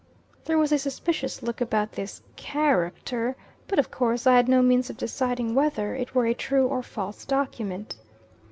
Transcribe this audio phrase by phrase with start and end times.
[0.45, 3.35] There was a suspicious look about this "char_ac_ter;"
[3.67, 6.81] but of course I had no means of deciding whether it were a true or
[6.81, 7.95] false document.